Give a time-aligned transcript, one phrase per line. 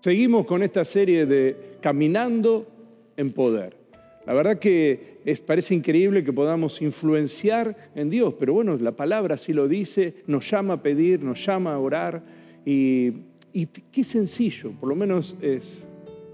[0.00, 2.68] Seguimos con esta serie de Caminando
[3.16, 3.76] en Poder.
[4.26, 9.34] La verdad que es, parece increíble que podamos influenciar en Dios, pero bueno, la palabra
[9.34, 12.22] así lo dice, nos llama a pedir, nos llama a orar
[12.64, 13.12] y,
[13.90, 15.82] qué sencillo, por lo menos es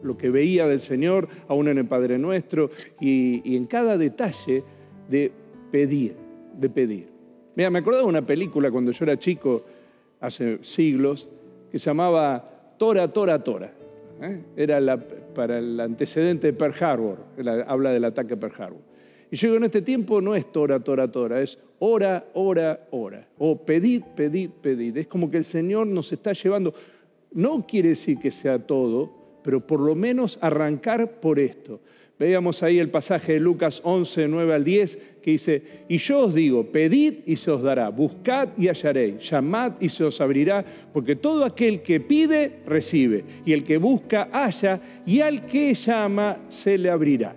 [0.03, 4.63] lo que veía del Señor, aún en el Padre Nuestro y, y en cada detalle
[5.09, 5.33] de
[5.73, 6.17] pedir,
[6.61, 7.09] de pedir.
[7.57, 9.65] Mira, me acordaba de una película cuando yo era chico,
[10.21, 11.31] hace siglos,
[11.73, 13.73] que se llamaba Tora, Tora, Tora.
[14.23, 14.41] ¿eh?
[14.57, 14.99] Era
[15.35, 17.19] para el antecedente de Pearl Harbor,
[17.67, 18.95] habla del ataque a Pearl Harbor.
[19.31, 23.27] Y yo digo, en este tiempo no es Tora, Tora, Tora, es ora, ora, ora.
[23.39, 24.97] O pedid, pedid, pedid.
[24.97, 26.73] Es como que el Señor nos está llevando.
[27.33, 31.81] No quiere decir que sea todo, pero por lo menos arrancar por esto.
[32.17, 36.35] Veíamos ahí el pasaje de Lucas 11, 9 al 10, que dice, y yo os
[36.35, 41.17] digo, pedid y se os dará, buscad y hallaréis, llamad y se os abrirá, porque
[41.17, 46.79] todo aquel que pide, recibe, y el que busca, halla, y al que llama, se
[46.79, 47.35] le abrirá.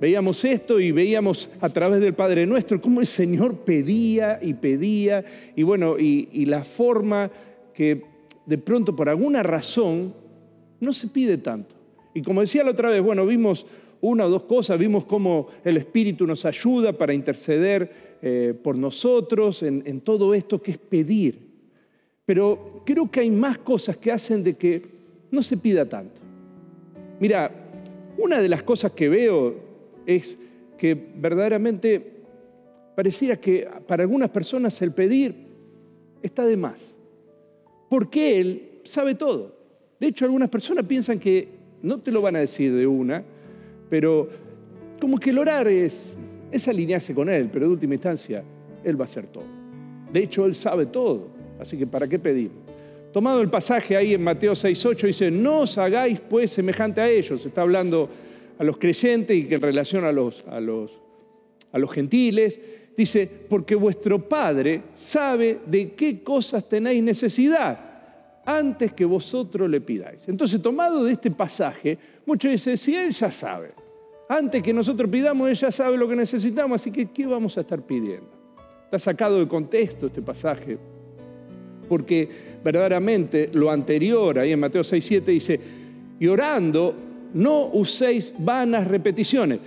[0.00, 5.24] Veíamos esto y veíamos a través del Padre Nuestro cómo el Señor pedía y pedía,
[5.54, 7.30] y bueno, y, y la forma
[7.72, 8.02] que
[8.46, 10.12] de pronto por alguna razón
[10.80, 11.79] no se pide tanto.
[12.14, 13.66] Y como decía la otra vez, bueno, vimos
[14.00, 19.62] una o dos cosas, vimos cómo el Espíritu nos ayuda para interceder eh, por nosotros
[19.62, 21.50] en, en todo esto que es pedir.
[22.24, 24.82] Pero creo que hay más cosas que hacen de que
[25.30, 26.20] no se pida tanto.
[27.18, 27.50] Mira,
[28.18, 29.54] una de las cosas que veo
[30.06, 30.38] es
[30.78, 32.20] que verdaderamente
[32.94, 35.34] pareciera que para algunas personas el pedir
[36.22, 36.96] está de más,
[37.88, 39.56] porque Él sabe todo.
[39.98, 43.22] De hecho, algunas personas piensan que no te lo van a decir de una,
[43.88, 44.28] pero
[45.00, 46.12] como que el orar es,
[46.66, 48.42] alinearse con Él, pero de última instancia
[48.84, 49.44] Él va a hacer todo.
[50.12, 51.28] De hecho, Él sabe todo,
[51.58, 52.58] así que ¿para qué pedimos?
[53.12, 57.44] Tomado el pasaje ahí en Mateo 6.8, dice, no os hagáis pues semejante a ellos.
[57.44, 58.08] Está hablando
[58.56, 60.92] a los creyentes y que en relación a los, a los,
[61.72, 62.60] a los gentiles,
[62.96, 67.89] dice, porque vuestro Padre sabe de qué cosas tenéis necesidad
[68.50, 70.28] antes que vosotros le pidáis.
[70.28, 71.96] Entonces, tomado de este pasaje,
[72.26, 73.72] muchos dicen, si Él ya sabe,
[74.28, 77.60] antes que nosotros pidamos, Él ya sabe lo que necesitamos, así que ¿qué vamos a
[77.60, 78.28] estar pidiendo?
[78.84, 80.78] Está sacado de contexto este pasaje,
[81.88, 82.28] porque
[82.64, 85.60] verdaderamente lo anterior, ahí en Mateo 6, 7, dice,
[86.18, 86.94] y orando
[87.34, 89.60] no uséis vanas repeticiones.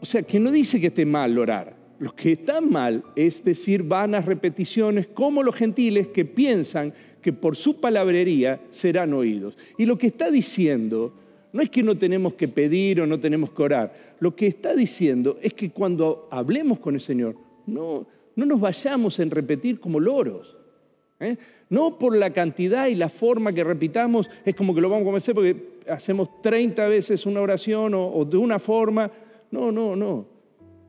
[0.00, 1.75] O sea, que no dice que esté mal orar.
[1.98, 6.92] Lo que está mal es decir vanas repeticiones como los gentiles que piensan
[7.22, 9.56] que por su palabrería serán oídos.
[9.78, 11.12] Y lo que está diciendo
[11.52, 14.16] no es que no tenemos que pedir o no tenemos que orar.
[14.20, 17.34] Lo que está diciendo es que cuando hablemos con el Señor,
[17.66, 20.54] no, no nos vayamos en repetir como loros.
[21.18, 21.36] ¿eh?
[21.70, 25.06] No por la cantidad y la forma que repitamos, es como que lo vamos a
[25.06, 29.10] convencer porque hacemos 30 veces una oración o, o de una forma.
[29.50, 30.35] No, no, no.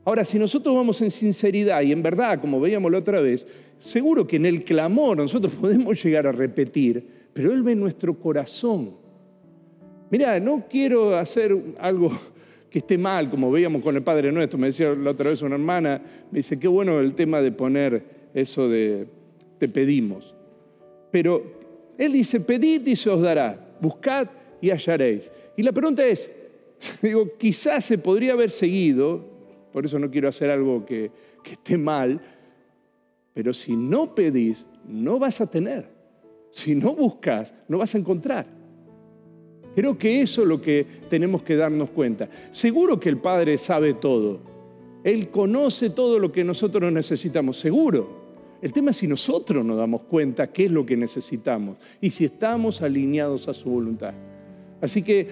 [0.08, 3.46] Ahora, si nosotros vamos en sinceridad y en verdad, como veíamos la otra vez,
[3.78, 8.92] seguro que en el clamor nosotros podemos llegar a repetir, pero Él ve nuestro corazón.
[10.10, 12.18] Mira, no quiero hacer algo
[12.70, 14.58] que esté mal, como veíamos con el Padre Nuestro.
[14.58, 18.02] Me decía la otra vez una hermana, me dice, qué bueno el tema de poner
[18.32, 19.08] eso de
[19.58, 20.34] te pedimos.
[21.10, 21.42] Pero
[21.98, 24.26] Él dice, pedid y se os dará, buscad
[24.62, 25.30] y hallaréis.
[25.54, 26.30] Y la pregunta es,
[27.02, 29.36] digo, quizás se podría haber seguido,
[29.78, 31.08] por eso no quiero hacer algo que,
[31.44, 32.20] esté mal,
[33.32, 35.88] pero si no pedís, no vas a tener.
[36.50, 38.44] Si no buscas, no vas a encontrar.
[39.76, 42.28] Creo que eso es lo que tenemos que darnos cuenta.
[42.50, 44.40] Seguro que el Padre sabe todo.
[45.04, 48.58] Él conoce todo lo que nosotros necesitamos, seguro.
[48.60, 52.24] El tema es si nosotros nos damos cuenta qué es lo que necesitamos y si
[52.24, 54.12] estamos alineados a su voluntad.
[54.80, 55.28] Así que,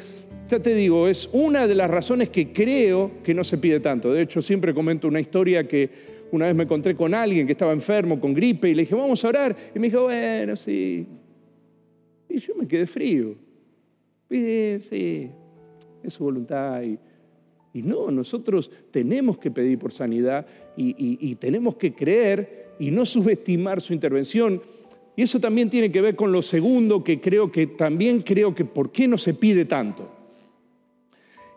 [0.49, 4.13] ya te digo, es una de las razones que creo que no se pide tanto.
[4.13, 7.73] De hecho, siempre comento una historia que una vez me encontré con alguien que estaba
[7.73, 9.57] enfermo, con gripe, y le dije, vamos a orar.
[9.75, 11.07] Y me dijo, bueno, sí.
[12.29, 13.35] Y yo me quedé frío.
[14.31, 15.31] Sí, sí,
[16.03, 16.83] es su voluntad.
[16.83, 16.99] Y,
[17.83, 20.47] no, nosotros tenemos que pedir por sanidad
[20.79, 24.63] y, tenemos que creer y no subestimar su intervención.
[25.15, 28.65] Y eso también tiene que ver con lo segundo que creo que también creo que
[28.65, 30.16] por qué no se pide tanto.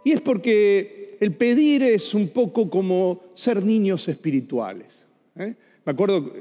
[0.03, 5.05] Y es porque el pedir es un poco como ser niños espirituales.
[5.35, 5.55] ¿eh?
[5.85, 6.33] Me acuerdo,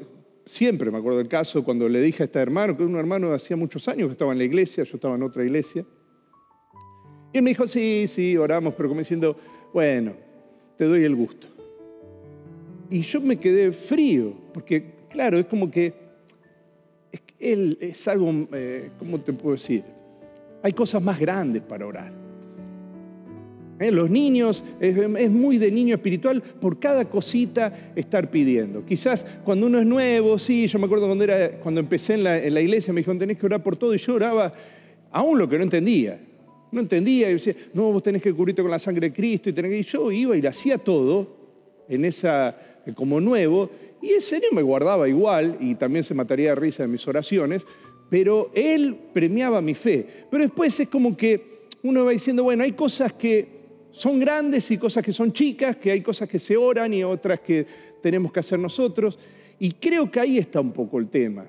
[0.46, 3.32] siempre me acuerdo del caso cuando le dije a este hermano, que era un hermano
[3.32, 5.84] hacía muchos años que estaba en la iglesia, yo estaba en otra iglesia.
[7.32, 9.36] Y él me dijo, sí, sí, oramos, pero como diciendo,
[9.72, 10.12] bueno,
[10.76, 11.46] te doy el gusto.
[12.90, 15.92] Y yo me quedé frío, porque claro, es como que
[17.38, 19.84] él es algo, eh, ¿cómo te puedo decir?
[20.62, 22.27] Hay cosas más grandes para orar.
[23.80, 23.92] ¿Eh?
[23.92, 28.84] Los niños, es, muy de niño espiritual por cada cosita estar pidiendo.
[28.84, 32.60] Quizás cuando uno es nuevo, sí, yo me acuerdo cuando, era, cuando empecé en la,
[32.60, 34.52] iglesia, me dijeron, tenés que orar por todo, y yo oraba
[35.12, 36.20] aún lo que no entendía.
[36.72, 39.52] No entendía, y decía, no, vos tenés que cubrirte con la sangre de Cristo, y,
[39.52, 41.36] tenés yo iba y le hacía todo
[41.88, 42.56] en esa,
[42.96, 43.70] como nuevo,
[44.02, 47.64] y el Señor me guardaba igual, y también se mataría de risa de mis oraciones,
[48.10, 50.04] pero Él premiaba mi fe.
[50.30, 53.57] Pero después es como que uno va diciendo, bueno, hay cosas que
[53.98, 57.40] son grandes y cosas que son chicas, que hay cosas que se oran y otras
[57.40, 57.66] que
[58.00, 59.18] tenemos que hacer nosotros.
[59.58, 61.46] Y creo que ahí está un poco el tema.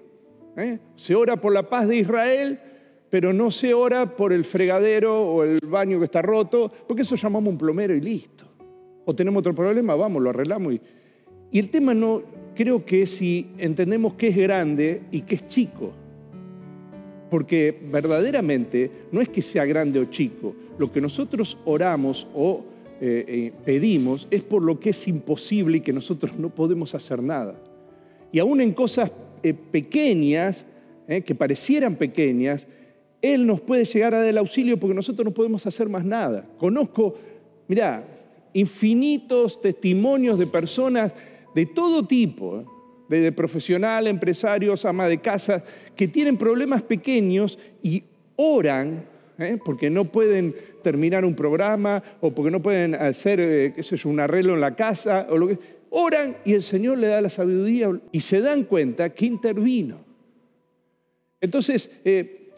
[0.57, 0.79] ¿eh?
[0.95, 2.59] Se ora por la paz de Israel,
[3.11, 7.15] pero no se ora por el fregadero o el baño que está roto, porque eso
[7.15, 8.45] llamamos un plomero y listo.
[9.05, 10.73] O tenemos otro problema, vamos, lo arreglamos.
[10.73, 10.81] Y,
[11.51, 12.23] y el tema no,
[12.55, 15.93] creo que si entendemos que es grande y que es chico.
[17.29, 20.55] Porque verdaderamente no es que sea grande o chico.
[20.79, 22.63] Lo que nosotros oramos o
[23.01, 27.21] eh, eh, pedimos es por lo que es imposible y que nosotros no podemos hacer
[27.21, 27.55] nada.
[28.31, 29.11] Y aún en cosas
[29.43, 30.65] eh, pequeñas,
[31.25, 32.67] que parecieran pequeñas,
[33.19, 36.47] Él nos puede llegar a dar el auxilio porque nosotros no podemos hacer más nada.
[36.59, 37.15] Conozco,
[37.67, 38.05] mira,
[38.53, 41.15] infinitos testimonios de personas
[41.55, 42.63] de todo tipo,
[43.09, 45.63] de profesional, empresarios, ama de casa,
[45.95, 48.03] que tienen problemas pequeños y
[48.35, 49.03] oran,
[49.39, 49.57] ¿eh?
[49.63, 54.09] porque no pueden terminar un programa o porque no pueden hacer, eh, qué sé yo,
[54.09, 55.57] un arreglo en la casa, o lo que,
[55.89, 59.97] oran y el Señor le da la sabiduría y se dan cuenta que intervino.
[61.41, 62.51] Entonces, eh,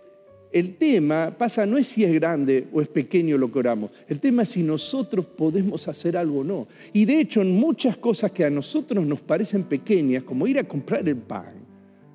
[0.52, 4.20] el tema pasa no es si es grande o es pequeño lo que oramos, el
[4.20, 6.68] tema es si nosotros podemos hacer algo o no.
[6.92, 10.64] Y de hecho en muchas cosas que a nosotros nos parecen pequeñas, como ir a
[10.64, 11.54] comprar el pan,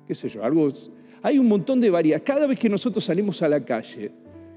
[0.07, 0.71] qué sé yo, algo,
[1.23, 2.21] hay un montón de varias.
[2.21, 4.11] Cada vez que nosotros salimos a la calle,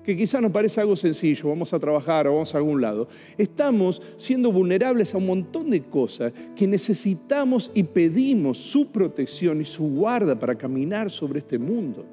[0.04, 4.00] que quizás nos parece algo sencillo, vamos a trabajar o vamos a algún lado, estamos
[4.16, 9.84] siendo vulnerables a un montón de cosas que necesitamos y pedimos su protección y su
[9.84, 12.04] guarda para caminar sobre este mundo.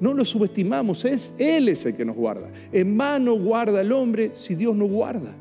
[0.00, 2.50] No lo subestimamos, es Él es el que nos guarda.
[2.72, 5.34] En mano guarda el hombre si Dios no guarda.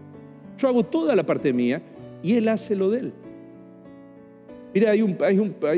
[0.57, 1.81] Yo hago toda la parte mía
[2.21, 3.13] y Él hace lo de Él.
[4.73, 5.01] Mira, hay,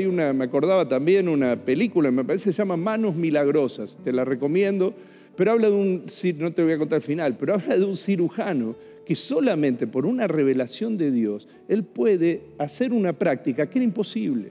[0.06, 4.24] una, me acordaba también una película, me parece que se llama Manos Milagrosas, te la
[4.24, 4.94] recomiendo,
[5.36, 6.06] pero habla de un,
[6.38, 8.74] no te voy a contar el final, pero habla de un cirujano
[9.04, 14.50] que solamente por una revelación de Dios, él puede hacer una práctica que era imposible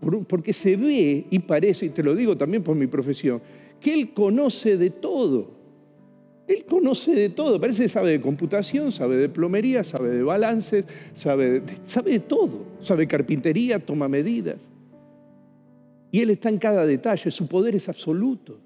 [0.00, 3.40] porque se ve y parece, y te lo digo también por mi profesión,
[3.80, 5.60] que Él conoce de todo.
[6.48, 10.84] Él conoce de todo, parece que sabe de computación, sabe de plomería, sabe de balances,
[11.14, 14.58] sabe sabe de todo, sabe carpintería, toma medidas.
[16.10, 18.58] Y Él está en cada detalle, su poder es absoluto.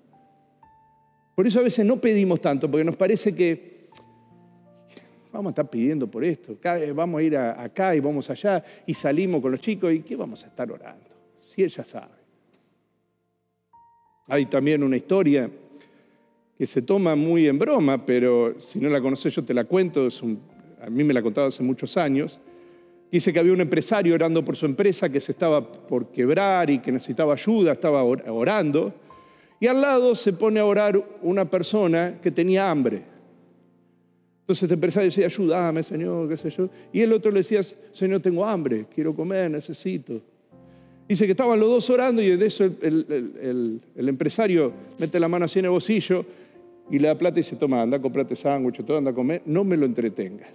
[1.35, 3.89] Por eso a veces no pedimos tanto, porque nos parece que
[5.33, 6.57] vamos a estar pidiendo por esto,
[6.95, 10.45] vamos a ir acá y vamos allá y salimos con los chicos y ¿qué vamos
[10.45, 11.15] a estar orando?
[11.45, 12.25] si ella sabe.
[14.27, 15.51] Hay también una historia
[16.57, 20.09] que se toma muy en broma, pero si no la conoces yo te la cuento,
[20.81, 22.41] a mí me la ha contado hace muchos años.
[23.13, 26.79] Dice que había un empresario orando por su empresa que se estaba por quebrar y
[26.79, 28.95] que necesitaba ayuda, estaba orando,
[29.65, 33.03] y al lado se pone a orar una persona que tenía hambre.
[34.43, 36.69] Entonces este empresario decía, ayúdame, Señor, qué sé yo.
[36.93, 37.63] Y el otro le decía,
[37.95, 40.21] Señor, tengo hambre, quiero comer, necesito.
[41.09, 45.61] Dice que estaban los dos orando y de eso el, empresario mete la mano así
[45.61, 46.27] en el bolsillo
[46.91, 49.41] y le da plata y se toma, anda a comprarte sándwich, todo anda a comer,
[49.47, 50.51] no me lo entretengas.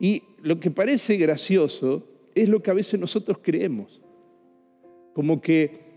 [0.00, 2.02] Y lo que parece gracioso
[2.34, 4.00] es lo que a veces nosotros creemos.
[5.14, 5.89] Como que,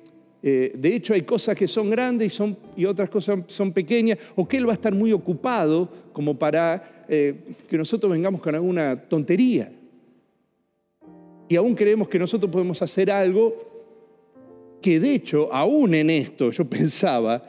[0.46, 4.18] eh, de hecho, hay cosas que son grandes y, son, y otras cosas son pequeñas,
[4.36, 7.34] o que Él va a estar muy ocupado como para eh,
[7.70, 9.72] que nosotros vengamos con alguna tontería.
[11.48, 13.72] Y aún creemos que nosotros podemos hacer algo
[14.82, 17.42] que de hecho, aún en esto, yo pensaba,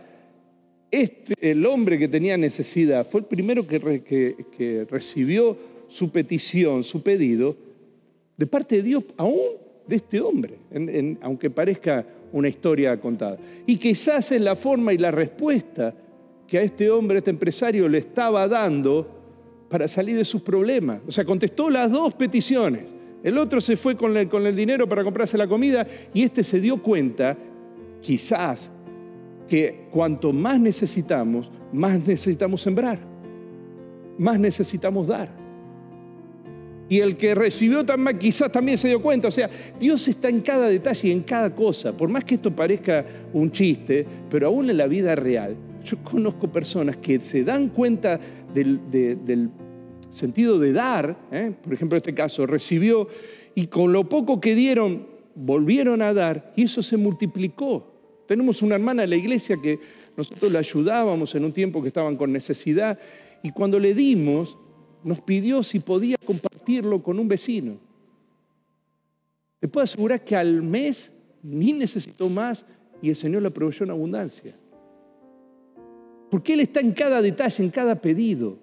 [0.88, 5.56] este, el hombre que tenía necesidad fue el primero que, recibió
[5.88, 7.56] su petición, su pedido,
[8.36, 9.40] de parte de Dios, aún
[9.84, 10.54] de este hombre,
[11.20, 13.38] aunque parezca una historia contada.
[13.64, 15.94] Y quizás es la forma y la respuesta
[16.48, 19.08] que a este hombre, a este empresario, le estaba dando
[19.68, 21.00] para salir de sus problemas.
[21.06, 22.82] O sea, contestó las dos peticiones.
[23.22, 26.42] El otro se fue con el, con el dinero para comprarse la comida y este
[26.42, 27.38] se dio cuenta,
[28.00, 28.70] quizás,
[29.48, 32.98] que cuanto más necesitamos, más necesitamos sembrar,
[34.18, 35.43] más necesitamos dar.
[36.88, 39.28] Y el que recibió también, quizás también se dio cuenta.
[39.28, 39.48] O sea,
[39.80, 41.96] Dios está en cada detalle y en cada cosa.
[41.96, 46.50] Por más que esto parezca un chiste, pero aún en la vida real, yo conozco
[46.50, 48.20] personas que se dan cuenta
[48.54, 49.50] del,
[50.10, 51.16] sentido de dar.
[51.32, 51.52] ¿eh?
[51.62, 53.08] Por ejemplo, en este caso, recibió
[53.54, 57.92] y con lo poco que dieron, volvieron a dar y eso se multiplicó.
[58.26, 59.78] Tenemos una hermana en la iglesia que
[60.16, 62.98] nosotros la ayudábamos en un tiempo que estaban con necesidad
[63.42, 64.56] y cuando le dimos,
[65.02, 66.16] nos pidió si podía
[66.64, 67.76] compartirlo con un vecino.
[69.60, 72.64] Te puedo asegurar que al mes ni necesitó más
[73.02, 74.54] y el Señor la proveyó en abundancia.
[76.30, 78.56] Porque Él está en cada detalle, en cada pedido.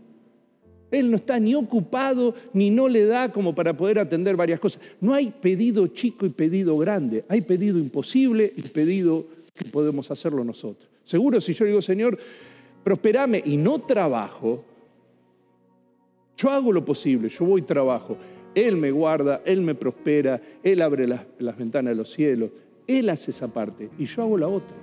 [0.89, 4.81] Él no está ni ocupado ni no le da como para poder atender varias cosas.
[5.00, 7.24] No hay pedido chico y pedido grande.
[7.29, 10.89] Hay pedido imposible y pedido que podemos hacerlo nosotros.
[11.05, 12.17] Seguro si yo digo, Señor,
[12.84, 14.65] prosperame y no trabajo,
[16.42, 18.18] yo hago lo posible, yo voy y trabajo.
[18.56, 22.52] Él me guarda, Él me prospera, Él abre las, las ventanas de los cielos,
[22.88, 24.76] Él hace esa parte y yo hago la otra.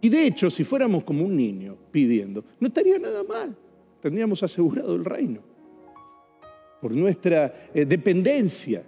[0.00, 3.56] Y de hecho, si fuéramos como un niño pidiendo, no estaría nada mal.
[4.00, 5.40] Tendríamos asegurado el reino
[6.80, 8.82] por nuestra eh, dependencia.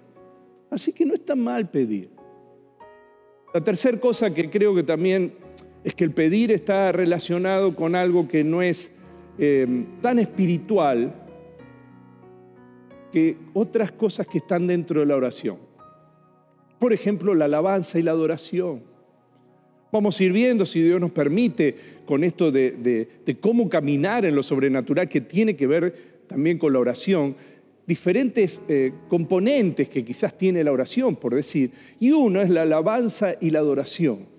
[0.69, 2.11] Así que no está mal pedir.
[3.55, 5.35] La tercera cosa que creo que también
[5.85, 8.91] es que el pedir está relacionado con algo que no es
[9.39, 11.13] eh, tan espiritual
[13.13, 15.59] que otras cosas que están dentro de la oración.
[16.79, 18.83] Por ejemplo, la alabanza y la adoración.
[19.93, 23.09] Vamos a ir viendo, si Dios nos permite, con esto de,
[23.41, 27.37] cómo caminar en lo sobrenatural, que tiene que ver también con la oración,
[27.87, 33.37] diferentes eh, componentes que quizás tiene la oración, por decir, y uno es la alabanza
[33.41, 34.34] y la adoración.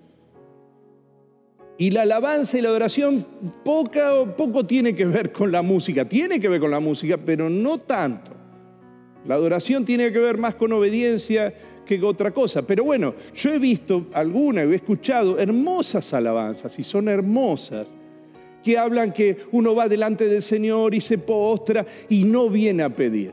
[1.78, 3.26] Y la alabanza y la adoración
[3.62, 7.78] poco, tiene que ver con la música, tiene que ver con la música, pero no
[7.78, 8.30] tanto.
[9.26, 11.52] La adoración tiene que ver más con obediencia,
[11.84, 12.66] que otra cosa.
[12.66, 17.88] Pero bueno, yo he visto alguna, he escuchado hermosas alabanzas y son hermosas
[18.62, 22.90] que hablan que uno va delante del Señor y se postra y no viene a
[22.90, 23.32] pedir,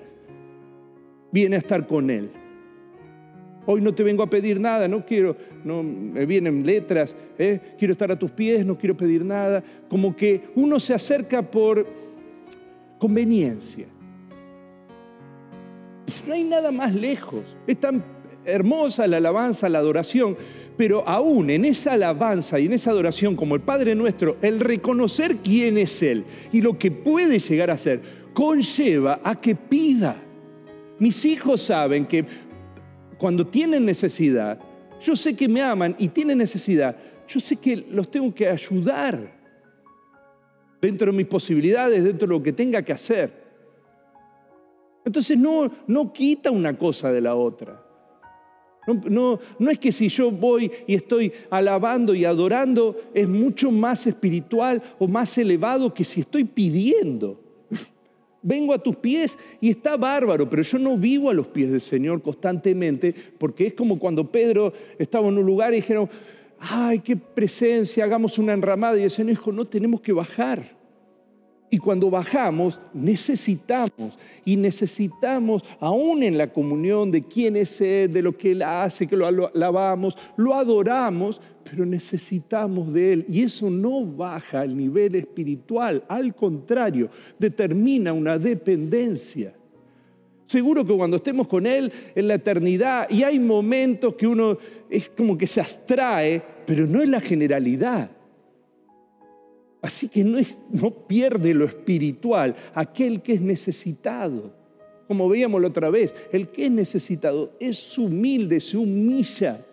[1.31, 2.29] viene a estar con Él.
[3.65, 7.59] Hoy no te vengo a pedir nada, no quiero, no me vienen letras, ¿eh?
[7.77, 9.63] quiero estar a tus pies, no quiero pedir nada.
[9.87, 11.87] Como que uno se acerca por
[12.99, 13.87] conveniencia.
[16.27, 17.43] No hay nada más lejos.
[17.65, 18.03] Es tan
[18.45, 20.35] hermosa la alabanza, la adoración,
[20.77, 25.37] pero aún en esa alabanza y en esa adoración como el Padre nuestro, el reconocer
[25.37, 28.01] quién es Él y lo que puede llegar a ser,
[28.33, 30.21] conlleva a que pida.
[30.99, 32.25] Mis hijos saben que
[33.23, 34.59] cuando tienen necesidad,
[35.01, 36.93] yo sé que me aman y tienen necesidad,
[37.25, 39.33] yo sé que los tengo que ayudar
[40.81, 43.31] dentro de mis posibilidades, dentro de lo que tenga que hacer.
[45.05, 47.81] Entonces no, no quita una cosa de la otra.
[48.85, 54.05] No, no, es que si yo voy y estoy alabando y adorando es mucho más
[54.05, 57.39] espiritual o más elevado que si estoy pidiendo.
[58.43, 61.81] Vengo a tus pies y está bárbaro, pero yo no vivo a los pies del
[61.81, 66.09] Señor constantemente porque es como cuando Pedro estaba en un lugar y dijeron,
[66.59, 70.83] ay, qué presencia, hagamos una enramada y el Señor dijo, no tenemos que bajar.
[71.69, 78.21] Y cuando bajamos, necesitamos, y necesitamos, aún en la comunión de quién es Él, de
[78.21, 83.25] lo que Él hace, que lo alabamos, lo adoramos, pero necesitamos de Él.
[83.27, 89.53] Y eso no baja al nivel espiritual, al contrario, determina una dependencia.
[90.45, 94.57] Seguro que cuando estemos con Él en la eternidad, y hay momentos que uno
[94.89, 98.11] es como que se abstrae, pero no es la generalidad.
[99.81, 100.39] Así que no,
[100.71, 104.53] no pierde lo espiritual aquel que es necesitado.
[105.07, 109.65] Como veíamos la otra vez, el que es necesitado es humilde, se humilla,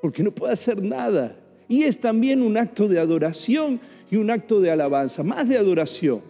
[0.00, 1.36] porque no puede hacer nada.
[1.68, 3.80] Y es también un acto de adoración
[4.10, 6.20] y un acto de alabanza, más de adoración.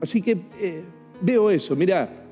[0.00, 0.82] Así que eh,
[1.20, 2.22] veo eso, mirá,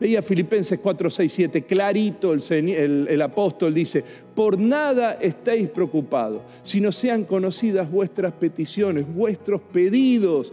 [0.00, 7.24] Veía Filipenses 4, 6, 7, clarito el, apóstol dice, por nada estéis preocupados, sino sean
[7.24, 10.52] conocidas vuestras peticiones, vuestros pedidos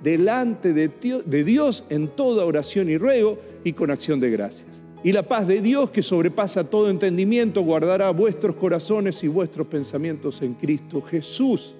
[0.00, 0.90] delante de,
[1.24, 4.83] de Dios en toda oración y ruego y con acción de gracias.
[5.04, 10.42] Y la paz de Dios que sobrepasa todo entendimiento guardará vuestros corazones y vuestros pensamientos
[10.42, 11.74] en Cristo Jesús.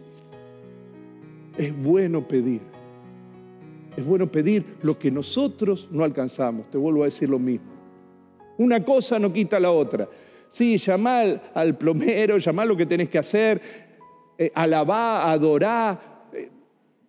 [1.59, 2.61] Es bueno pedir
[3.97, 6.71] es bueno pedir lo que nosotros no alcanzamos.
[6.71, 7.67] Te vuelvo a decir lo mismo.
[8.59, 10.09] Una cosa no quita la otra.
[10.49, 13.61] Sí, llamar al plomero, llamar lo que tenés que hacer,
[14.39, 16.51] eh, alabar, adorar, eh,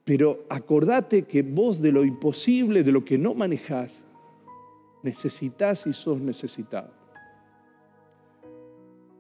[0.04, 4.04] Pero acordate que vos de lo imposible, de lo que no manejás,
[5.04, 6.92] necesitas y sos necesitado.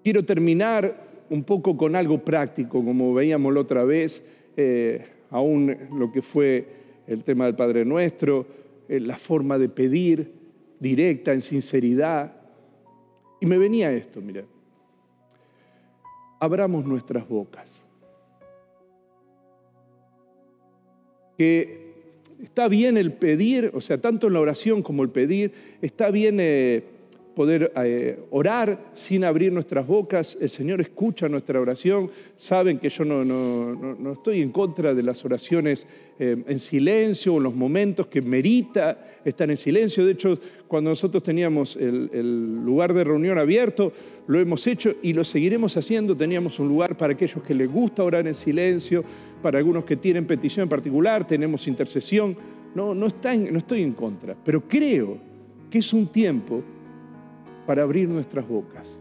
[0.03, 4.23] Quiero terminar un poco con algo práctico, como veíamos la otra vez,
[4.55, 6.67] eh, aún lo que fue
[7.07, 8.45] el tema del Padre Nuestro,
[8.87, 10.31] eh, la forma de pedir
[10.79, 12.35] directa, en sinceridad.
[13.41, 14.43] Y me venía esto, mira,
[16.39, 17.83] abramos nuestras bocas.
[21.37, 21.84] Que
[22.43, 25.51] está bien el pedir, o sea, tanto en la oración como el pedir,
[25.81, 26.83] está bien eh,
[27.35, 30.37] poder eh, orar sin abrir nuestras bocas.
[30.39, 32.09] El Señor escucha nuestra oración.
[32.35, 35.85] Saben que yo no, no, estoy en contra de las oraciones
[36.17, 40.05] eh, en silencio o los momentos que merita estar en silencio.
[40.05, 43.91] De hecho, cuando nosotros teníamos el, el lugar de reunión abierto,
[44.27, 46.15] lo hemos hecho y lo seguiremos haciendo.
[46.15, 49.03] Teníamos un lugar para aquellos que les gusta orar en silencio,
[49.41, 52.35] para algunos que tienen petición en particular, tenemos intercesión.
[52.73, 55.17] No, no, estoy en contra, pero creo
[55.69, 56.61] que es un tiempo
[57.65, 58.97] para abrir nuestras bocas.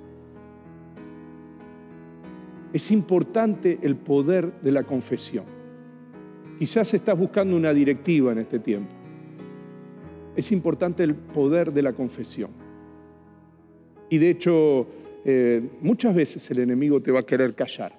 [2.72, 5.44] Es importante el poder de la confesión.
[6.58, 8.92] Quizás estás buscando una directiva en este tiempo.
[10.36, 12.50] Es importante el poder de la confesión.
[14.08, 14.86] Y de hecho,
[15.24, 17.98] eh, muchas veces el enemigo te va a querer callar.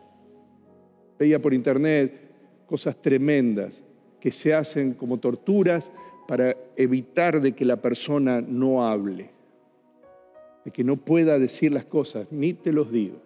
[1.17, 2.24] Veía por internet
[2.65, 3.83] cosas tremendas
[4.19, 5.91] que se hacen como torturas
[6.27, 9.35] para evitar de que la persona no hable
[10.65, 13.21] de que no pueda decir las cosas, ni te los digo,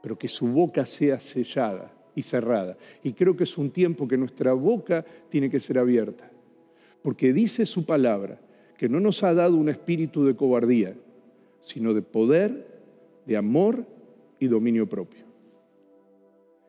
[0.00, 2.78] pero que su boca sea sellada y cerrada.
[3.02, 6.30] Y creo que es un tiempo que nuestra boca tiene que ser abierta,
[7.02, 8.38] porque dice su palabra
[8.78, 10.94] que no nos ha dado un espíritu de cobardía,
[11.62, 12.64] sino de poder,
[13.26, 13.84] de amor
[14.38, 15.25] y dominio propio.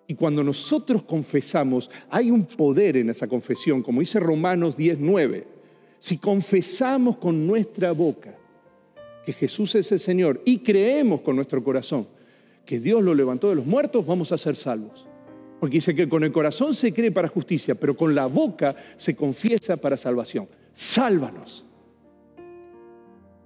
[0.07, 5.45] Y cuando nosotros confesamos, hay un poder en esa confesión, como dice Romanos 10:9.
[5.99, 8.33] Si confesamos con nuestra boca
[9.25, 12.07] que Jesús es el Señor y creemos con nuestro corazón
[12.65, 15.05] que Dios lo levantó de los muertos, vamos a ser salvos.
[15.59, 19.15] Porque dice que con el corazón se cree para justicia, pero con la boca se
[19.15, 20.47] confiesa para salvación.
[20.73, 21.65] Sálvanos.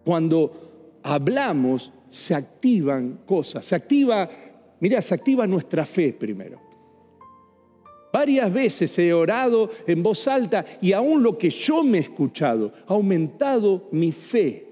[0.04, 3.66] Cuando hablamos, se activan cosas.
[3.66, 4.30] Se activa,
[4.82, 6.60] mira, se activa nuestra fe primero.
[8.12, 12.74] Varias veces he orado en voz alta y aún lo que yo me he escuchado
[12.86, 14.72] ha aumentado mi fe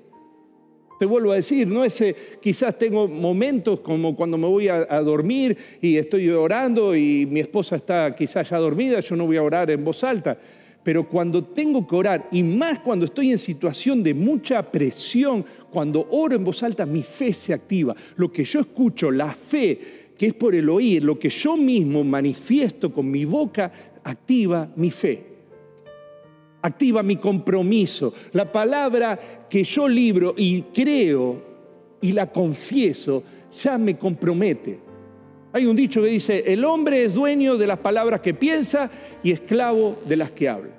[1.00, 2.04] te vuelvo a decir, no es,
[2.42, 7.78] quizás tengo momentos como cuando me voy a, dormir y estoy orando y mi esposa
[7.78, 10.38] está quizás ya dormida, yo no voy a orar en voz alta.
[10.84, 16.06] Pero cuando tengo que orar, y más cuando estoy en situación de mucha presión, cuando
[16.12, 17.96] oro en voz alta, mi fe se activa.
[18.18, 19.80] Lo que yo escucho, la fe,
[20.20, 23.72] que es por el oír, lo que yo mismo manifiesto con mi boca,
[24.04, 25.30] activa mi fe
[26.62, 28.14] activa mi compromiso.
[28.34, 31.42] La palabra que yo libro y creo
[32.02, 34.80] y la confieso ya me compromete.
[35.52, 38.90] Hay un dicho que dice, el hombre es dueño de las palabras que piensa
[39.24, 40.72] y esclavo de las que habla.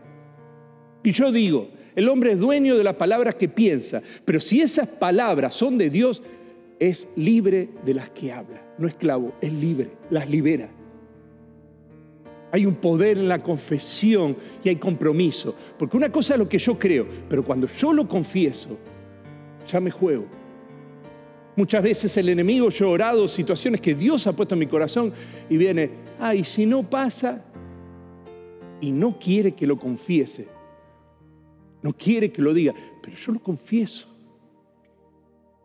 [1.03, 4.87] Y yo digo, el hombre es dueño de las palabras que piensa, pero si esas
[4.87, 6.23] palabras son de Dios,
[6.81, 10.71] es libre de las que habla, no esclavo, es libre, las libera.
[12.51, 15.55] Hay un poder en la confesión y hay compromiso.
[15.79, 18.77] Porque una cosa es lo que yo creo, pero cuando yo lo confieso,
[19.69, 20.25] ya me juego.
[21.55, 25.13] Muchas veces el enemigo, yo he orado situaciones que Dios ha puesto en mi corazón
[25.49, 27.45] y viene, ay, si no pasa,
[28.81, 30.49] y no quiere que lo confiese,
[31.83, 34.07] no quiere que lo diga, pero yo lo confieso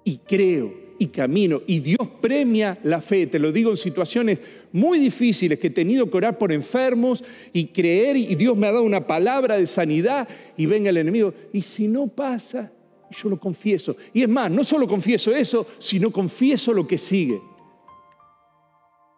[0.04, 1.62] y creo y camino.
[1.67, 3.27] Y Dios premia la fe.
[3.27, 4.39] Te lo digo en situaciones
[4.71, 8.71] muy difíciles que he tenido que orar por enfermos y creer y Dios me ha
[8.71, 10.27] dado una palabra de sanidad
[10.58, 11.34] y venga el enemigo.
[11.53, 12.71] Y si no pasa,
[13.12, 13.95] yo lo confieso.
[14.13, 17.39] Y es más, no solo confieso eso, sino confieso lo que sigue.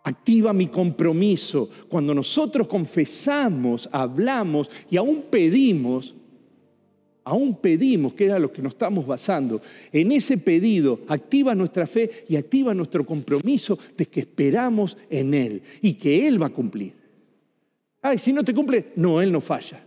[0.03, 1.69] Activa mi compromiso.
[1.89, 6.15] Cuando nosotros confesamos, hablamos y aún pedimos,
[7.27, 9.61] aún pedimos, que era lo que nos estamos basando,
[9.91, 15.61] en ese pedido activa nuestra fe y activa nuestro compromiso de que esperamos en Él
[15.81, 16.93] y que Él va a cumplir.
[18.01, 19.83] Ay, si no te cumple, no, Él no falla.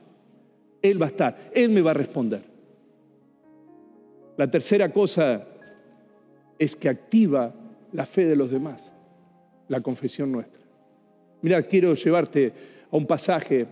[0.82, 2.42] Él va a estar, Él me va a responder.
[4.36, 5.46] La tercera cosa
[6.58, 7.54] es que activa
[7.92, 8.92] la fe de los demás,
[9.68, 10.60] la confesión nuestra.
[11.40, 12.52] Mira, quiero llevarte
[12.90, 13.66] a un pasaje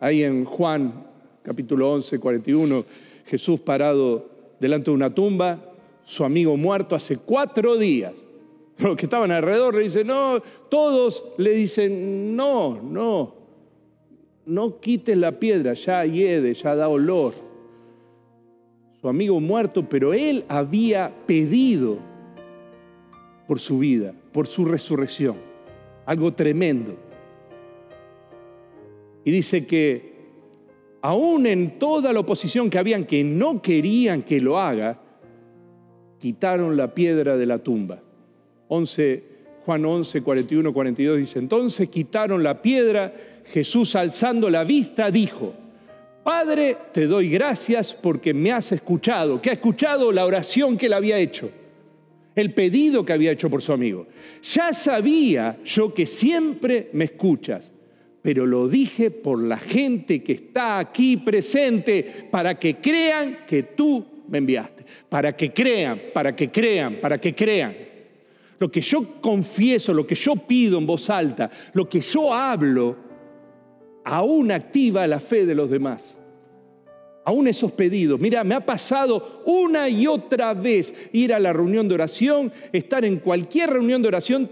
[0.00, 1.11] ahí en Juan
[1.42, 2.84] capítulo 11, 41,
[3.26, 5.58] Jesús parado delante de una tumba,
[6.04, 8.14] su amigo muerto hace cuatro días.
[8.78, 13.34] Los que estaban alrededor le dicen, no, todos le dicen, no, no,
[14.46, 17.32] no quites la piedra, ya hiede, ya da olor.
[19.00, 21.98] Su amigo muerto, pero él había pedido
[23.46, 25.36] por su vida, por su resurrección.
[26.06, 26.96] Algo tremendo.
[29.24, 30.11] Y dice que
[31.02, 35.00] aún en toda la oposición que habían que no querían que lo haga,
[36.18, 38.00] quitaron la piedra de la tumba.
[38.68, 39.24] 11,
[39.66, 43.12] Juan 11, 41, 42 dice, entonces quitaron la piedra,
[43.46, 45.54] Jesús alzando la vista dijo,
[46.22, 50.92] Padre, te doy gracias porque me has escuchado, que ha escuchado la oración que él
[50.92, 51.50] había hecho,
[52.36, 54.06] el pedido que había hecho por su amigo.
[54.44, 57.72] Ya sabía yo que siempre me escuchas,
[58.22, 64.06] pero lo dije por la gente que está aquí presente, para que crean que tú
[64.28, 67.74] me enviaste, para que crean, para que crean, para que crean.
[68.60, 72.96] Lo que yo confieso, lo que yo pido en voz alta, lo que yo hablo,
[74.04, 76.16] aún activa la fe de los demás.
[77.24, 78.20] Aún esos pedidos.
[78.20, 83.04] Mira, me ha pasado una y otra vez ir a la reunión de oración, estar
[83.04, 84.50] en cualquier reunión de oración,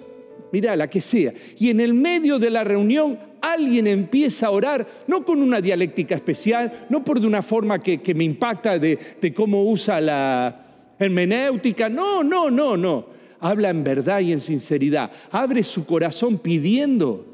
[0.52, 5.04] mira, la que sea, y en el medio de la reunión alguien empieza a orar,
[5.06, 9.34] no con una dialéctica especial, no por de una forma que, me impacta de, de
[9.34, 10.66] cómo usa la
[10.98, 13.06] hermenéutica, no, no, no, no.
[13.40, 17.24] Habla en verdad y en sinceridad, abre su corazón pidiendo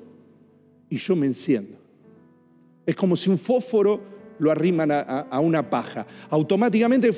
[0.88, 1.76] y yo me enciendo.
[2.87, 4.00] Es como si un fósforo
[4.38, 6.07] lo arriman a, una paja.
[6.31, 7.11] Automáticamente,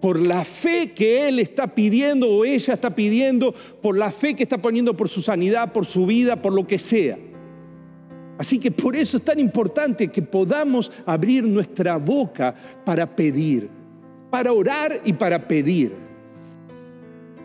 [0.00, 4.42] por la fe que él está pidiendo o ella está pidiendo, por la fe que
[4.42, 7.18] está poniendo por su sanidad, por su vida, por lo que sea.
[8.38, 12.54] Así que por eso es tan importante que podamos abrir nuestra boca
[12.86, 13.68] para pedir,
[14.30, 15.92] para orar y para pedir.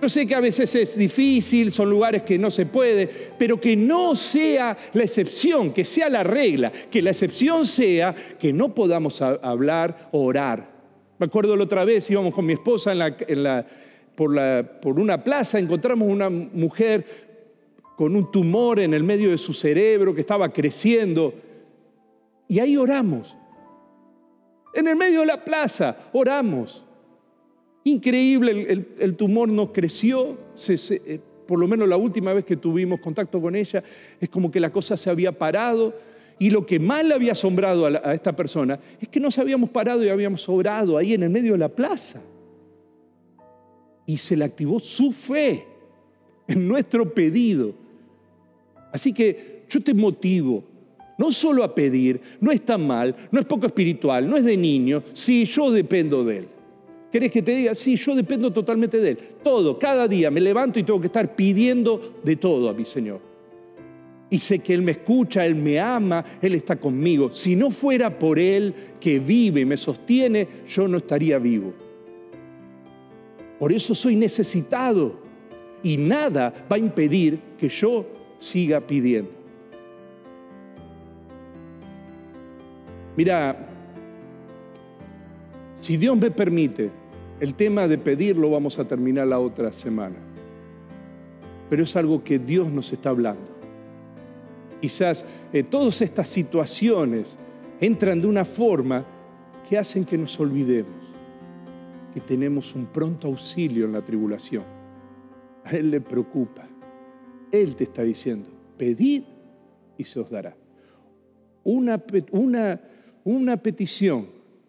[0.01, 3.75] Yo sé que a veces es difícil, son lugares que no se puede, pero que
[3.75, 9.21] no sea la excepción, que sea la regla, que la excepción sea que no podamos
[9.21, 10.74] hablar o orar.
[11.17, 12.93] Me acuerdo la otra vez, íbamos con mi esposa
[14.15, 14.35] por,
[14.81, 17.05] por una plaza, encontramos una mujer
[17.95, 21.33] con un tumor en el medio de su cerebro que estaba creciendo.
[22.47, 23.35] Y ahí oramos.
[24.73, 26.83] En el medio de la plaza oramos.
[27.85, 33.39] Increíble, el, tumor no creció, eh, por lo menos la última vez que tuvimos contacto
[33.39, 33.83] con ella,
[34.19, 35.93] es como que la cosa se había parado.
[36.37, 40.03] Y lo que más le había asombrado a, esta persona es que nos habíamos parado
[40.03, 42.21] y habíamos orado ahí en el medio de la plaza.
[44.05, 45.65] Y se le activó su fe
[46.47, 47.73] en nuestro pedido.
[48.91, 50.63] Así que yo te motivo
[51.17, 55.03] no solo a pedir, no está mal, no es poco espiritual, no es de niño,
[55.13, 56.47] sí, yo dependo de Él.
[57.11, 57.73] ¿Querés que te diga?
[57.73, 59.19] Sí, yo dependo totalmente de Él.
[59.41, 63.34] Todo, cada día me levanto y tengo que estar pidiendo de todo a mi Señor.
[64.35, 67.33] Y sé que Él me escucha, Él me ama, Él está conmigo.
[67.33, 71.71] Si no fuera por Él que vive y me sostiene, yo no estaría vivo.
[73.57, 75.21] Por eso soy necesitado.
[75.83, 78.05] Y nada va a impedir que yo
[78.37, 79.31] siga pidiendo.
[83.15, 83.69] Mira,
[85.79, 86.91] si Dios me permite,
[87.39, 90.17] el tema de pedirlo vamos a terminar la otra semana.
[91.69, 93.54] Pero es algo que Dios nos está hablando.
[94.85, 97.35] Quizás eh, todas estas situaciones
[97.81, 99.03] entran de una forma
[99.67, 100.93] que hacen que nos olvidemos
[102.13, 104.63] que tenemos un pronto auxilio en la tribulación.
[105.63, 106.67] A Él le preocupa.
[107.51, 109.23] Él te está diciendo, pedid
[109.97, 110.55] y se os dará.
[111.63, 112.79] Una, una,
[113.23, 114.27] una petición,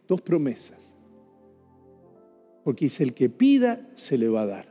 [0.09, 0.95] dos promesas.
[2.65, 4.69] Porque dice, el que pida, se le va a dar.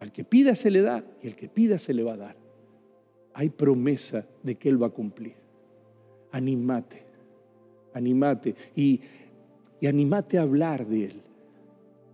[0.00, 2.43] Al que pida, se le da, y el que pida, se le va a dar.
[3.34, 5.34] Hay promesa de que Él va a cumplir.
[6.32, 7.02] Animate,
[7.92, 9.00] animate y,
[9.80, 11.20] y animate a hablar de Él.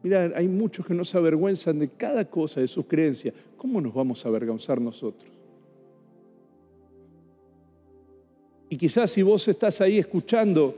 [0.02, 3.35] Mira, hay muchos que no se avergüenzan de cada cosa de sus creencias.
[3.56, 5.30] ¿Cómo nos vamos a avergonzar nosotros?
[8.70, 10.76] Y quizás si vos estás ahí escuchando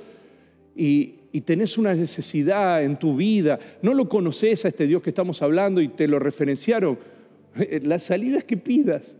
[0.74, 5.40] y, tenés una necesidad en tu vida, no lo conoces a este Dios que estamos
[5.42, 6.98] hablando y te lo referenciaron,
[7.56, 9.16] eh, la salida es que pidas.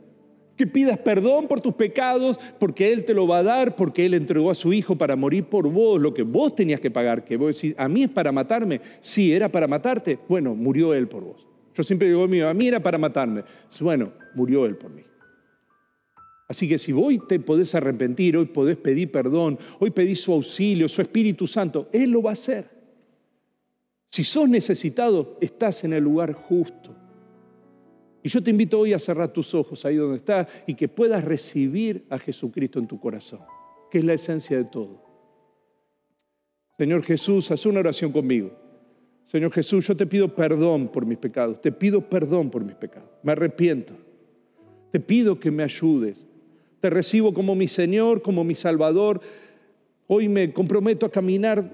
[0.57, 4.15] Que pidas perdón por tus pecados, porque Él te lo va a dar, porque Él
[4.15, 7.37] entregó a su Hijo para morir por vos, lo que vos tenías que pagar, que
[7.37, 11.25] vos decís, a mí es para matarme, sí, era para matarte, bueno, murió Él por
[11.25, 11.47] vos.
[11.75, 13.45] Yo siempre digo, a mí era para matarme,
[13.81, 15.03] bueno, murió Él por mí.
[16.49, 20.87] Así que si hoy te podés arrepentir, hoy podés pedir perdón, hoy pedís su auxilio,
[20.87, 22.69] su Espíritu Santo, Él lo va a hacer.
[24.11, 26.95] Si sos necesitado, estás en el lugar justo.
[28.23, 31.25] Y yo te invito hoy a cerrar tus ojos ahí donde estás y que puedas
[31.25, 33.41] recibir a Jesucristo en tu corazón.
[33.91, 35.03] que es la esencia de todo.
[36.79, 38.51] Señor Jesús, haz una oración conmigo.
[39.27, 43.11] Señor Jesús, yo te pido perdón por mis pecados, te pido perdón por mis pecados,
[43.23, 43.93] me arrepiento.
[44.93, 46.27] Te pido que me ayudes.
[46.81, 49.21] Te recibo como mi Señor, como mi Salvador.
[50.07, 51.71] Hoy me comprometo a caminar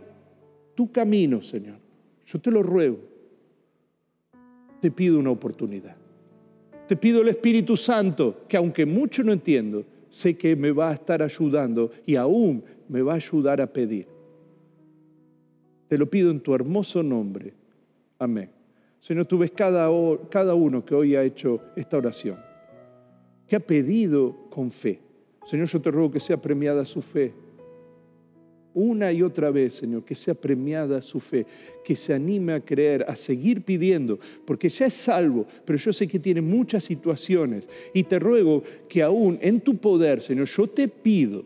[0.74, 1.78] tu camino, Señor.
[2.26, 2.98] Yo te lo ruego.
[4.80, 5.96] Te pido una oportunidad.
[6.88, 10.94] Te pido el Espíritu Santo, que aunque mucho no entiendo, sé que me va a
[10.94, 14.06] estar ayudando y aún me va a ayudar a pedir.
[15.86, 17.52] Te lo pido en tu hermoso nombre.
[18.18, 18.50] Amén.
[19.00, 19.90] Señor, tú ves cada,
[20.30, 22.38] cada uno que hoy ha hecho esta oración,
[23.46, 25.00] que ha pedido con fe.
[25.44, 27.34] Señor, yo te ruego que sea premiada su fe
[28.74, 31.46] una y otra vez, Señor, que sea premiada su fe,
[31.84, 36.06] que se anime a creer, a seguir pidiendo, porque ya es salvo, pero yo sé
[36.06, 40.86] que tiene muchas situaciones y te ruego que aún en tu poder, Señor, yo te
[40.88, 41.44] pido,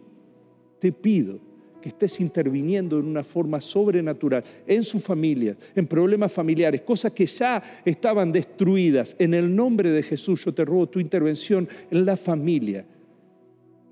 [0.78, 1.38] te pido
[1.80, 7.26] que estés interviniendo en una forma sobrenatural en su familia, en problemas familiares, cosas que
[7.26, 9.16] ya estaban destruidas.
[9.18, 12.86] En el nombre de Jesús yo te ruego tu intervención en la familia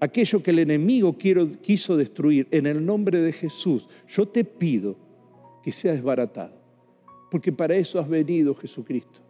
[0.01, 4.97] aquello que el enemigo quiso destruir, en el nombre de Jesús, yo te pido
[5.63, 6.59] que sea desbaratado.
[7.31, 9.21] Porque para eso has venido Jesucristo,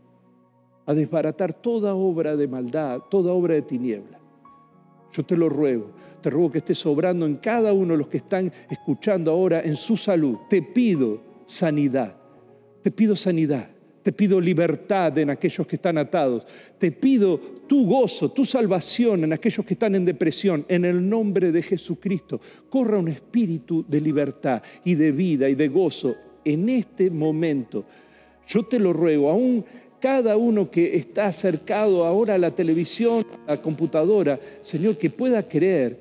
[0.87, 4.19] a desbaratar toda obra de maldad, toda obra de tiniebla.
[5.13, 5.91] Yo te lo ruego,
[6.23, 9.77] te ruego que estés obrando en cada uno de los que están escuchando ahora en
[9.77, 10.39] su salud.
[10.49, 12.17] Te pido sanidad,
[12.83, 13.71] te pido sanidad.
[14.03, 16.47] Te pido libertad en aquellos que están atados.
[16.79, 20.65] Te pido tu gozo, tu salvación en aquellos que están en depresión.
[20.69, 25.69] En el nombre de Jesucristo, corra un espíritu de libertad y de vida y de
[25.69, 27.85] gozo en este momento.
[28.49, 29.65] Yo te lo ruego, aún
[30.01, 35.43] cada uno que está acercado ahora a la televisión, a la computadora, Señor, que pueda
[35.47, 35.99] creer.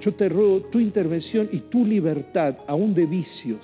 [0.00, 3.60] Yo te ruego tu intervención y tu libertad, aún de vicios.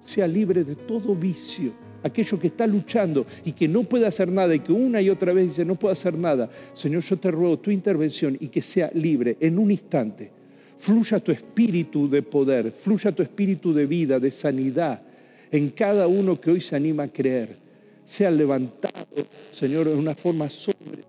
[0.00, 4.54] Sea libre de todo vicio aquello que está luchando y que no puede hacer nada
[4.54, 7.58] y que una y otra vez dice no puedo hacer nada, Señor, yo te ruego
[7.58, 10.30] tu intervención y que sea libre en un instante.
[10.78, 15.02] Fluya tu espíritu de poder, fluya tu espíritu de vida, de sanidad
[15.50, 17.56] en cada uno que hoy se anima a creer.
[18.04, 19.06] Sea levantado,
[19.52, 21.04] Señor, en una forma sobrenatural.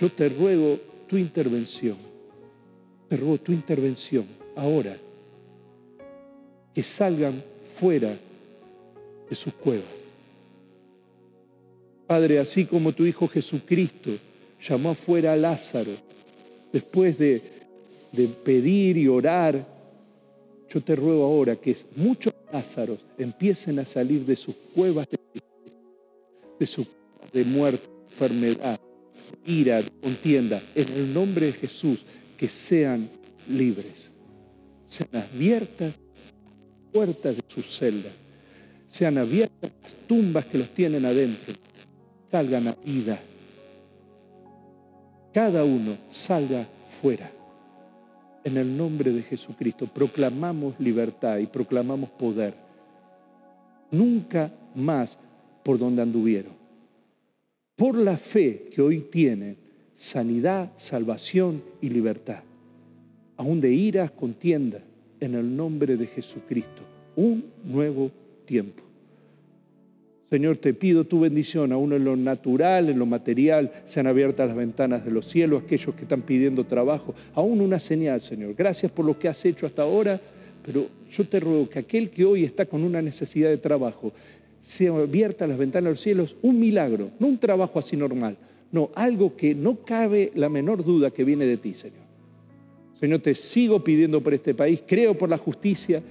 [0.00, 1.96] Yo te ruego tu intervención.
[3.08, 4.24] Te ruego tu intervención
[4.56, 4.96] ahora
[6.78, 7.42] que salgan
[7.74, 8.16] fuera
[9.28, 9.82] de sus cuevas.
[12.06, 14.12] Padre, así como tu Hijo Jesucristo
[14.62, 15.90] llamó afuera a Lázaro,
[16.72, 17.42] después de,
[18.44, 19.66] pedir y orar,
[20.72, 25.18] yo te ruego ahora que muchos Lázaros empiecen a salir de sus cuevas de,
[26.64, 26.86] de,
[27.32, 28.78] de muerte, enfermedad,
[29.44, 32.04] ira, contienda, en el nombre de Jesús,
[32.36, 33.10] que sean
[33.48, 34.10] libres,
[34.88, 35.94] sean abiertas
[36.92, 38.12] puertas de sus celdas,
[38.88, 41.54] sean abiertas las tumbas que los tienen adentro,
[42.30, 43.18] salgan a vida.
[45.32, 46.66] Cada uno salga
[47.00, 47.30] fuera.
[48.44, 52.54] En el nombre de Jesucristo proclamamos libertad y proclamamos poder.
[53.90, 55.18] Nunca más
[55.62, 56.52] por donde anduvieron.
[57.76, 59.56] Por la fe que hoy tienen,
[59.96, 62.42] sanidad, salvación y libertad.
[63.36, 64.82] Aún de iras, contiendas,
[65.20, 66.82] en el nombre de Jesucristo.
[67.16, 68.10] Un nuevo
[68.44, 68.82] tiempo.
[70.30, 74.56] Señor, te pido tu bendición, aún en lo natural, en lo material, sean abiertas las
[74.56, 78.54] ventanas de los cielos, aquellos que están pidiendo trabajo, aún una señal, Señor.
[78.54, 80.20] Gracias por lo que has hecho hasta ahora,
[80.66, 84.12] pero yo te ruego que aquel que hoy está con una necesidad de trabajo,
[84.60, 88.36] sean abiertas las ventanas de los cielos, un milagro, no un trabajo así normal,
[88.70, 92.07] no, algo que no cabe la menor duda que viene de ti, Señor.
[93.00, 96.02] Señor, te sigo pidiendo por este país, creo por la justicia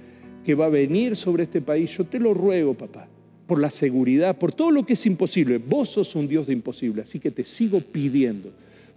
[0.44, 1.90] que va a venir sobre este país.
[1.90, 3.06] Yo te lo ruego, papá,
[3.46, 5.58] por la seguridad, por todo lo que es imposible.
[5.58, 8.50] Vos sos un Dios de imposible, así que te sigo pidiendo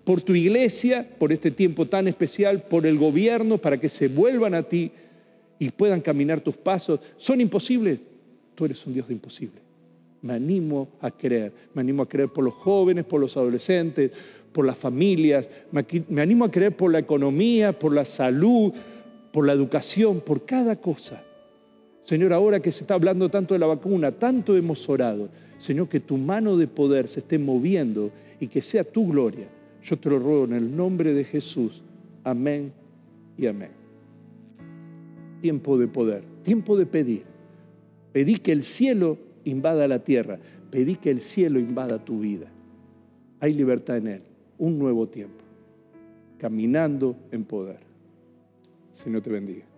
[0.03, 4.53] por tu iglesia, por este tiempo tan especial, por el gobierno, para que se vuelvan
[4.53, 4.91] a ti
[5.59, 6.99] y puedan caminar tus pasos.
[7.17, 7.99] ¿Son imposibles?
[8.55, 9.59] Tú eres un Dios de imposible.
[10.21, 14.11] Me animo a creer, me animo a creer por los jóvenes, por los adolescentes,
[14.51, 18.73] por las familias, me animo a creer por la economía, por la salud,
[19.31, 21.23] por la educación, por cada cosa.
[22.03, 25.99] Señor, ahora que se está hablando tanto de la vacuna, tanto hemos orado, Señor, que
[25.99, 29.47] tu mano de poder se esté moviendo y que sea tu gloria.
[29.83, 31.81] Yo te lo ruego en el nombre de Jesús.
[32.23, 32.73] Amén
[33.37, 33.71] y amén.
[35.41, 37.23] Tiempo de poder, tiempo de pedir.
[38.11, 42.47] Pedí que el cielo invada la tierra, pedí que el cielo invada tu vida.
[43.39, 44.21] Hay libertad en él
[44.61, 45.43] un nuevo tiempo.
[46.37, 47.79] caminando en poder.
[49.05, 49.70] No te bendiga.